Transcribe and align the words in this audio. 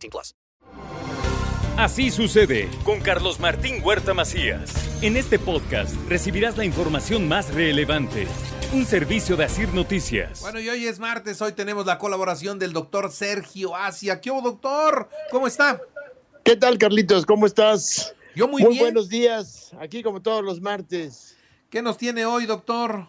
18 0.00 0.10
plus. 0.10 0.34
Así 1.76 2.10
sucede 2.10 2.68
con 2.84 3.00
Carlos 3.00 3.40
Martín 3.40 3.82
Huerta 3.82 4.12
Macías. 4.12 5.02
En 5.02 5.16
este 5.16 5.38
podcast 5.38 5.94
recibirás 6.08 6.56
la 6.58 6.64
información 6.64 7.26
más 7.26 7.54
relevante. 7.54 8.26
Un 8.74 8.84
servicio 8.84 9.36
de 9.36 9.44
Asir 9.44 9.72
Noticias. 9.72 10.42
Bueno, 10.42 10.60
y 10.60 10.68
hoy 10.68 10.86
es 10.86 10.98
martes, 10.98 11.40
hoy 11.40 11.52
tenemos 11.52 11.86
la 11.86 11.98
colaboración 11.98 12.58
del 12.58 12.72
doctor 12.72 13.10
Sergio 13.10 13.74
Asia. 13.74 14.20
¿Qué 14.20 14.30
hubo, 14.30 14.42
doctor? 14.42 15.08
¿Cómo 15.30 15.46
está? 15.46 15.80
¿Qué 16.44 16.56
tal, 16.56 16.76
Carlitos? 16.78 17.24
¿Cómo 17.24 17.46
estás? 17.46 18.14
Yo 18.36 18.46
muy, 18.46 18.62
Muy 18.62 18.72
bien. 18.72 18.84
buenos 18.84 19.08
días, 19.08 19.72
aquí 19.80 20.02
como 20.02 20.22
todos 20.22 20.44
los 20.44 20.60
martes. 20.60 21.36
¿Qué 21.70 21.82
nos 21.82 21.96
tiene 21.96 22.26
hoy, 22.26 22.46
doctor? 22.46 23.08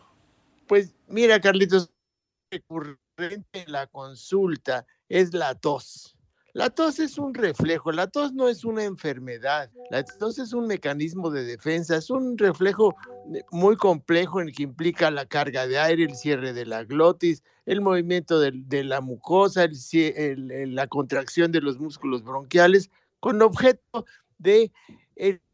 Pues 0.66 0.96
mira, 1.08 1.40
Carlitos, 1.42 1.92
recurrente 2.50 2.98
en 3.54 3.72
la 3.72 3.86
consulta 3.88 4.86
es 5.10 5.34
la 5.34 5.56
tos. 5.56 6.16
La 6.54 6.70
tos 6.70 7.00
es 7.00 7.18
un 7.18 7.34
reflejo, 7.34 7.94
la 7.94 8.08
tos 8.08 8.34
no 8.34 8.50
es 8.50 8.66
una 8.66 8.84
enfermedad, 8.84 9.70
la 9.90 10.04
tos 10.04 10.38
es 10.38 10.52
un 10.52 10.68
mecanismo 10.68 11.30
de 11.30 11.46
defensa, 11.46 11.96
es 11.96 12.10
un 12.10 12.38
reflejo 12.38 12.94
eh, 13.34 13.42
muy 13.52 13.78
complejo 13.78 14.42
en 14.42 14.50
el 14.50 14.54
que 14.54 14.64
implica 14.64 15.10
la 15.12 15.26
carga 15.26 15.66
de 15.66 15.80
aire, 15.80 16.04
el 16.04 16.16
cierre 16.16 16.52
de 16.52 16.66
la 16.66 16.84
glotis, 16.84 17.42
el 17.66 17.80
movimiento 17.80 18.40
de, 18.40 18.84
la 18.84 19.00
mucosa, 19.00 19.68
la 19.68 20.88
contracción 20.88 21.54
de 21.54 21.62
los 21.62 21.80
músculos 21.80 22.24
bronquiales, 22.24 22.90
con 23.22 23.42
objeto 23.42 24.06
de 24.38 24.72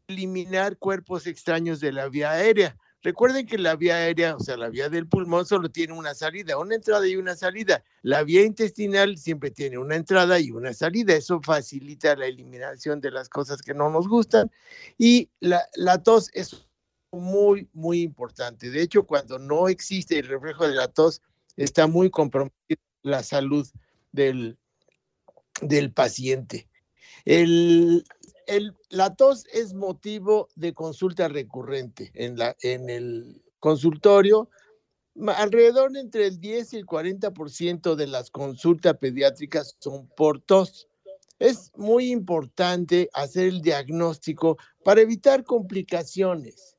eliminar 0.08 0.78
cuerpos 0.78 1.26
extraños 1.26 1.78
de 1.80 1.92
la 1.92 2.08
vía 2.08 2.32
aérea. 2.32 2.76
Recuerden 3.02 3.46
que 3.46 3.58
la 3.58 3.76
vía 3.76 3.96
aérea, 3.96 4.34
o 4.34 4.40
sea, 4.40 4.56
la 4.56 4.70
vía 4.70 4.88
del 4.88 5.06
pulmón 5.06 5.46
solo 5.46 5.70
tiene 5.70 5.92
una 5.92 6.14
salida, 6.14 6.58
una 6.58 6.74
entrada 6.74 7.06
y 7.06 7.14
una 7.14 7.36
salida. 7.36 7.84
La 8.02 8.24
vía 8.24 8.42
intestinal 8.42 9.18
siempre 9.18 9.52
tiene 9.52 9.78
una 9.78 9.94
entrada 9.94 10.40
y 10.40 10.50
una 10.50 10.72
salida. 10.74 11.14
Eso 11.14 11.40
facilita 11.40 12.16
la 12.16 12.26
eliminación 12.26 13.00
de 13.00 13.12
las 13.12 13.28
cosas 13.28 13.62
que 13.62 13.72
no 13.72 13.88
nos 13.88 14.08
gustan. 14.08 14.50
Y 14.98 15.30
la, 15.38 15.62
tos 16.02 16.28
es 16.34 16.66
muy, 17.12 17.68
muy 17.72 18.02
importante. 18.02 18.68
De 18.68 18.82
hecho, 18.82 19.04
cuando 19.04 19.38
no 19.38 19.68
existe 19.68 20.18
el 20.18 20.26
reflejo 20.26 20.66
de 20.66 20.74
la 20.74 20.88
tos, 20.88 21.22
está 21.56 21.86
muy 21.86 22.10
comprometida 22.10 22.80
la 23.02 23.22
salud 23.22 23.68
del, 24.10 24.58
del 25.62 25.92
paciente. 25.92 26.68
El, 27.24 28.04
la 28.90 29.14
tos 29.14 29.44
es 29.52 29.74
motivo 29.74 30.48
de 30.54 30.72
consulta 30.72 31.28
recurrente 31.28 32.10
en, 32.14 32.88
el 32.88 33.42
consultorio. 33.58 34.48
Alrededor 35.26 35.96
entre 35.96 36.26
el 36.26 36.40
10 36.40 36.72
y 36.72 36.76
el 36.76 36.86
40% 36.86 37.94
de 37.94 38.06
las 38.06 38.30
consultas 38.30 38.96
pediátricas 38.98 39.76
son 39.80 40.08
por 40.16 40.40
tos. 40.40 40.88
Es 41.38 41.70
muy 41.76 42.10
importante 42.10 43.10
hacer 43.12 43.48
el 43.48 43.62
diagnóstico 43.62 44.56
para 44.84 45.00
evitar 45.00 45.44
complicaciones. 45.44 46.76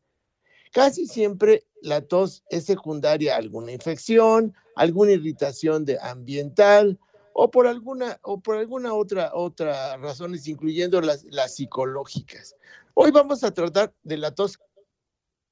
Casi 0.71 1.07
siempre 1.07 1.65
la 1.81 2.01
tos 2.01 2.43
es 2.49 2.65
secundaria 2.65 3.35
a 3.35 3.37
alguna 3.37 3.71
infección, 3.71 4.53
alguna 4.75 5.11
irritación 5.11 5.85
de 5.85 5.97
ambiental 5.99 6.99
o 7.33 7.49
por 7.49 7.67
alguna 7.67 8.19
o 8.23 8.39
por 8.39 8.57
alguna 8.57 8.93
otra 8.93 9.31
otra 9.33 9.97
razones 9.97 10.47
incluyendo 10.47 11.01
las, 11.01 11.23
las 11.25 11.55
psicológicas. 11.55 12.55
Hoy 12.93 13.11
vamos 13.11 13.43
a 13.43 13.51
tratar 13.51 13.93
de 14.03 14.17
la 14.17 14.33
tos 14.33 14.59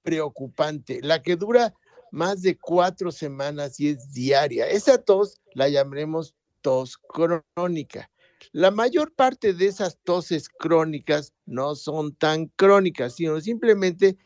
preocupante, 0.03 0.99
la 1.01 1.21
que 1.21 1.35
dura 1.35 1.73
más 2.11 2.41
de 2.41 2.57
cuatro 2.57 3.11
semanas 3.11 3.79
y 3.79 3.89
es 3.89 4.13
diaria. 4.13 4.67
Esa 4.67 4.97
tos 4.97 5.41
la 5.53 5.69
llamaremos 5.69 6.35
tos 6.61 6.97
crónica. 6.97 8.09
La 8.51 8.71
mayor 8.71 9.13
parte 9.13 9.53
de 9.53 9.67
esas 9.67 9.97
toses 10.03 10.49
crónicas 10.49 11.33
no 11.45 11.75
son 11.75 12.15
tan 12.15 12.47
crónicas, 12.47 13.15
sino 13.15 13.41
simplemente 13.41 14.17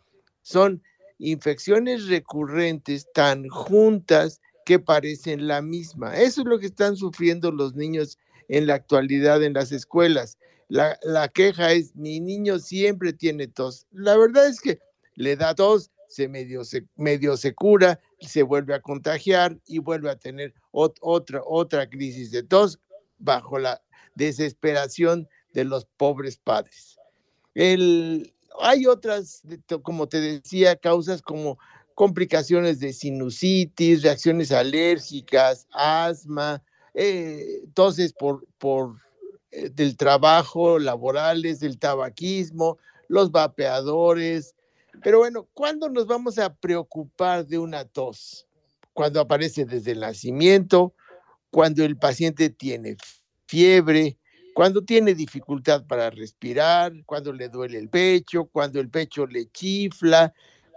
son 0.42 0.84
infecciones 1.18 2.08
recurrentes 2.08 3.08
tan 3.14 3.48
juntas 3.48 4.41
que 4.66 4.80
parecen 4.80 5.48
la 5.48 5.62
misma. 5.62 6.16
Eso 6.18 6.42
es 6.42 6.48
lo 6.48 6.60
que 6.60 6.68
están 6.68 6.96
sufriendo 6.96 7.52
los 7.52 7.76
niños 7.76 8.18
en 8.48 8.68
la 8.68 8.76
actualidad 8.76 9.44
en 9.44 9.54
las 9.54 9.72
escuelas. 9.72 10.38
La, 10.68 10.98
la 11.04 11.28
queja 11.28 11.72
es, 11.72 11.96
mi 11.96 12.20
niño 12.20 12.60
siempre 12.60 13.14
tiene 13.14 13.48
tos. 13.48 13.88
La 13.92 14.16
verdad 14.18 14.48
es 14.48 14.62
que 14.62 14.80
le 15.16 15.36
da 15.36 15.54
tos, 15.56 15.92
se 16.08 16.28
medio 16.28 16.64
se, 16.64 16.86
medio 16.96 17.38
se 17.38 17.54
cura, 17.54 18.00
se 18.20 18.44
vuelve 18.44 18.74
a 18.74 18.82
contagiar 18.82 19.58
y 19.66 19.80
vuelve 19.80 20.10
a 20.10 20.18
tener 20.18 20.54
ot- 20.72 20.98
otra, 21.02 21.42
otra 21.46 21.90
crisis 21.90 22.32
de 22.32 22.44
tos 22.44 22.80
bajo 23.18 23.58
la 23.60 23.82
desesperación 24.16 25.28
de 25.54 25.64
los 25.64 25.86
pobres 25.98 26.38
padres. 26.38 26.98
El, 27.54 28.34
hay 28.60 28.86
otras, 28.86 29.42
como 29.84 30.08
te 30.08 30.20
decía, 30.20 30.76
causas 30.76 31.22
como 31.22 31.58
complicaciones 31.96 32.80
de 32.80 32.94
sinusitis, 32.94 34.04
reacciones 34.04 34.52
alérgicas, 34.52 35.68
asma, 35.72 36.64
eh, 36.94 37.64
por, 38.18 38.46
por 38.58 38.98
eh, 39.52 39.70
del 39.70 39.98
trabajo, 39.98 40.80
laborales, 40.80 41.60
del 41.60 41.78
tabaquismo, 41.78 42.78
los 43.08 43.32
vapeadores. 43.32 44.56
Pero 45.04 45.20
bueno, 45.20 45.48
¿cuándo 45.54 45.90
nos 45.90 46.08
vamos 46.08 46.38
a 46.38 46.54
preocupar 46.54 47.46
de 47.46 47.58
una 47.58 47.86
tos? 47.86 48.48
Cuando 48.94 49.20
aparece 49.22 49.66
desde 49.66 49.92
el 49.92 50.02
nacimiento, 50.02 50.94
cuando 51.50 51.84
el 51.84 51.98
paciente 51.98 52.50
tiene 52.50 52.98
fiebre, 53.48 54.18
cuando 54.54 54.84
tiene 54.84 55.14
dificultad 55.14 55.86
para 55.86 56.10
respirar, 56.10 56.94
cuando 57.06 57.32
le 57.32 57.50
duele 57.50 57.78
el 57.78 57.90
pecho, 57.90 58.46
cuando 58.46 58.80
el 58.80 58.90
pecho 58.90 59.26
le 59.26 59.50
chifla, 59.50 60.34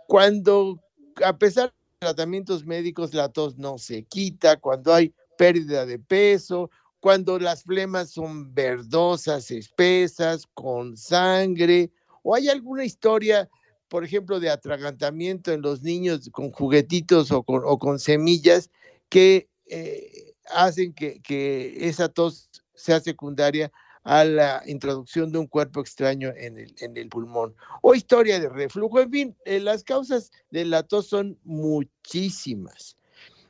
cuando 0.06 0.80
a 1.24 1.36
pesar 1.36 1.70
de 1.70 1.98
tratamientos 2.00 2.64
médicos 2.64 3.14
la 3.14 3.28
tos 3.28 3.56
no 3.56 3.78
se 3.78 4.04
quita, 4.04 4.56
cuando 4.56 4.92
hay 4.92 5.14
pérdida 5.36 5.86
de 5.86 5.98
peso, 5.98 6.70
cuando 7.00 7.38
las 7.38 7.64
flemas 7.64 8.10
son 8.10 8.54
verdosas, 8.54 9.50
espesas, 9.50 10.46
con 10.54 10.96
sangre, 10.96 11.90
o 12.22 12.34
hay 12.34 12.48
alguna 12.48 12.84
historia, 12.84 13.48
por 13.88 14.04
ejemplo, 14.04 14.40
de 14.40 14.50
atragantamiento 14.50 15.52
en 15.52 15.60
los 15.60 15.82
niños 15.82 16.30
con 16.32 16.50
juguetitos 16.50 17.30
o 17.30 17.42
con, 17.42 17.98
semillas 17.98 18.70
que 19.08 19.48
eh, 19.66 20.34
hacen 20.50 20.94
que 20.94 21.74
esa 21.86 22.08
tos 22.08 22.48
sea 22.74 23.00
secundaria 23.00 23.70
a 24.04 24.24
la 24.24 24.62
introducción 24.66 25.32
de 25.32 25.38
un 25.38 25.46
cuerpo 25.46 25.80
extraño 25.80 26.32
en 26.36 26.58
el, 26.58 26.74
en 26.78 26.96
el 26.96 27.08
pulmón. 27.08 27.54
O 27.82 27.94
historia 27.94 28.38
de 28.38 28.48
reflujo, 28.48 29.00
en 29.00 29.10
fin, 29.10 29.36
eh, 29.44 29.60
las 29.60 29.82
causas 29.82 30.30
de 30.50 30.64
la 30.64 30.82
tos 30.82 31.06
son 31.06 31.38
muchísimas. 31.42 32.96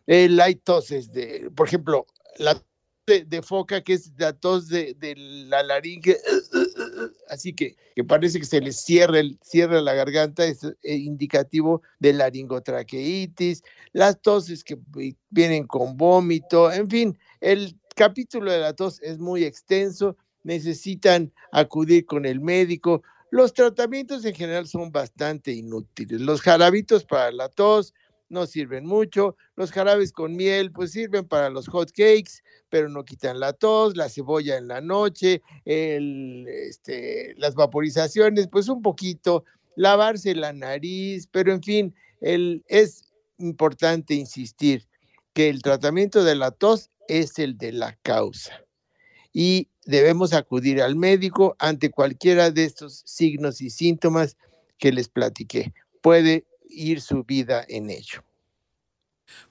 Eh, 0.07 0.29
hay 0.41 0.55
toses 0.55 1.13
de, 1.13 1.51
por 1.55 1.67
ejemplo, 1.67 2.07
la 2.39 2.63
de, 3.07 3.25
de 3.25 3.43
foca, 3.43 3.83
que 3.83 3.95
es 3.95 4.13
la 4.17 4.33
tos 4.33 4.69
de, 4.69 4.95
de 4.95 5.15
la 5.17 5.63
laringe, 5.63 6.19
así 7.29 7.53
que, 7.53 7.77
que 7.95 8.05
parece 8.05 8.39
que 8.39 8.47
se 8.47 8.61
les 8.61 8.81
cierra, 8.81 9.19
el, 9.19 9.39
cierra 9.43 9.81
la 9.81 9.93
garganta, 9.95 10.45
es 10.47 10.65
eh, 10.65 10.95
indicativo 10.95 11.83
de 11.99 12.15
laringotraqueitis, 12.15 13.63
las 13.93 14.21
toses 14.23 14.65
que 14.65 14.79
vi- 14.89 15.17
vienen 15.29 15.67
con 15.67 15.97
vómito, 15.97 16.73
en 16.73 16.89
fin, 16.89 17.19
el 17.41 17.79
capítulo 17.95 18.51
de 18.51 18.61
la 18.61 18.73
tos 18.73 19.01
es 19.03 19.19
muy 19.19 19.45
extenso, 19.45 20.17
necesitan 20.45 21.33
acudir 21.51 22.07
con 22.07 22.25
el 22.25 22.41
médico. 22.41 23.03
Los 23.31 23.53
tratamientos 23.53 24.25
en 24.25 24.35
general 24.35 24.69
son 24.69 24.93
bastante 24.93 25.53
inútiles. 25.53 26.21
Los 26.21 26.41
jarabitos 26.41 27.05
para 27.05 27.33
la 27.33 27.49
tos 27.49 27.93
no 28.29 28.47
sirven 28.47 28.87
mucho. 28.87 29.37
Los 29.57 29.73
jarabes 29.73 30.13
con 30.13 30.37
miel 30.37 30.71
pues 30.71 30.93
sirven 30.93 31.27
para 31.27 31.51
los 31.51 31.67
hot 31.69 31.91
cakes, 31.91 32.43
pero 32.69 32.89
no 32.89 33.05
quitan 33.05 33.41
la 33.41 33.53
tos, 33.53 33.97
la 33.97 34.09
cebolla 34.09 34.57
en 34.57 34.69
la 34.69 34.81
noche, 34.81 35.43
este, 35.65 37.35
las 37.37 37.55
vaporizaciones, 37.55 38.49
pues 38.49 38.69
un 38.69 38.83
poquito, 38.83 39.45
lavarse 39.77 40.35
la 40.35 40.53
nariz, 40.53 41.27
pero 41.31 41.53
en 41.53 41.63
fin, 41.63 41.95
es 42.21 43.13
importante 43.39 44.15
insistir 44.15 44.87
que 45.33 45.49
el 45.49 45.63
tratamiento 45.63 46.25
de 46.25 46.37
la 46.37 46.53
tos 46.53 46.91
es 47.09 47.39
el 47.39 47.59
de 47.59 47.73
la 47.73 47.99
causa. 48.03 48.65
Y 49.33 49.69
debemos 49.85 50.33
acudir 50.33 50.83
al 50.83 50.97
médico 50.97 51.57
ante 51.59 51.91
cualquiera 51.91 52.51
de 52.51 52.65
estos 52.65 53.03
signos 53.07 53.61
y 53.61 53.71
síntomas 53.71 54.37
que 54.79 54.93
les 54.93 55.09
platiqué. 55.09 55.73
Puede 56.01 56.45
ir 56.69 57.01
su 57.01 57.25
vida 57.25 57.65
en 57.69 57.91
ello. 57.91 58.23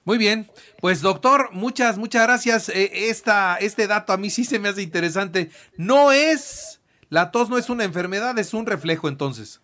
Muy 0.04 0.18
bien, 0.18 0.48
pues 0.80 1.00
doctor, 1.00 1.50
muchas, 1.52 1.98
muchas 1.98 2.22
gracias. 2.22 2.68
Eh, 2.68 3.08
esta, 3.08 3.56
este 3.56 3.86
dato 3.86 4.12
a 4.12 4.16
mí 4.16 4.30
sí 4.30 4.44
se 4.44 4.58
me 4.58 4.68
hace 4.68 4.82
interesante. 4.82 5.50
No 5.76 6.12
es, 6.12 6.80
la 7.08 7.30
tos 7.30 7.50
no 7.50 7.58
es 7.58 7.68
una 7.70 7.84
enfermedad, 7.84 8.38
es 8.38 8.54
un 8.54 8.66
reflejo 8.66 9.08
entonces. 9.08 9.60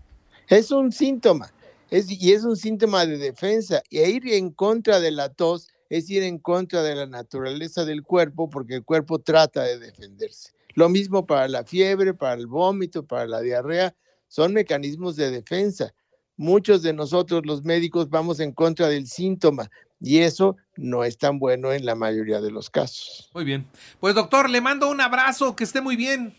Es 0.49 0.73
un 0.73 0.90
síntoma, 0.90 1.52
es, 1.90 2.11
y 2.11 2.32
es 2.32 2.44
un 2.44 2.56
síntoma 2.56 3.06
de 3.06 3.19
defensa. 3.19 3.82
Y 3.88 4.00
ir 4.00 4.32
en 4.32 4.50
contra 4.50 4.99
de 4.99 5.12
la 5.12 5.28
tos 5.28 5.69
es 5.88 6.11
ir 6.11 6.23
en 6.23 6.38
contra 6.38 6.82
de 6.82 6.94
la 6.94 7.06
naturaleza 7.06 7.84
del 7.84 8.02
cuerpo 8.02 8.50
porque 8.50 8.76
el 8.76 8.84
cuerpo 8.84 9.19
trata 9.19 9.62
de 9.62 9.78
defenderse. 9.78 10.52
Lo 10.75 10.88
mismo 10.88 11.26
para 11.26 11.49
la 11.49 11.64
fiebre, 11.64 12.14
para 12.14 12.34
el 12.34 12.46
vómito, 12.46 13.05
para 13.05 13.26
la 13.26 13.40
diarrea, 13.40 13.94
son 14.28 14.52
mecanismos 14.52 15.17
de 15.17 15.31
defensa. 15.31 15.93
Muchos 16.37 16.82
de 16.82 16.93
nosotros 16.93 17.44
los 17.44 17.64
médicos 17.64 18.08
vamos 18.08 18.40
en 18.40 18.52
contra 18.52 18.88
del 18.88 19.06
síntoma 19.06 19.70
y 20.00 20.20
eso 20.20 20.56
no 20.76 21.05
es 21.05 21.19
tan 21.19 21.38
bueno 21.38 21.72
en 21.72 21.84
la 21.84 21.94
mayoría 21.94 22.40
de 22.40 22.50
los 22.50 22.70
casos. 22.70 23.28
Muy 23.34 23.44
bien. 23.44 23.67
Pues 24.00 24.14
doctor, 24.14 24.49
le 24.49 24.61
mando 24.61 24.88
un 24.88 25.00
abrazo, 25.00 25.55
que 25.55 25.64
esté 25.64 25.81
muy 25.81 25.96
bien. 25.96 26.34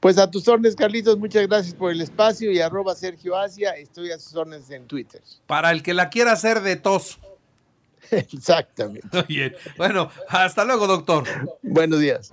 Pues 0.00 0.18
a 0.18 0.30
tus 0.30 0.48
órdenes, 0.48 0.74
Carlitos, 0.74 1.18
muchas 1.18 1.46
gracias 1.46 1.74
por 1.74 1.92
el 1.92 2.00
espacio 2.00 2.50
y 2.50 2.58
arroba 2.58 2.94
Sergio 2.94 3.36
Asia, 3.36 3.72
estoy 3.72 4.10
a 4.10 4.18
sus 4.18 4.34
órdenes 4.34 4.70
en 4.70 4.86
Twitter. 4.86 5.22
Para 5.46 5.70
el 5.70 5.82
que 5.82 5.94
la 5.94 6.08
quiera 6.08 6.32
hacer 6.32 6.62
de 6.62 6.76
tos. 6.76 7.20
Exactamente. 8.10 9.22
Bien. 9.28 9.54
Bueno, 9.76 10.10
hasta 10.28 10.64
luego, 10.64 10.86
doctor. 10.86 11.24
Buenos 11.62 12.00
días. 12.00 12.32